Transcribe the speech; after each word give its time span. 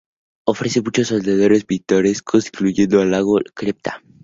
Ofrece 0.47 0.81
muchos 0.81 1.09
senderos 1.09 1.63
pintorescos, 1.63 2.47
incluyendo 2.47 3.03
el 3.03 3.11
lago 3.11 3.39
Cripta. 3.53 4.01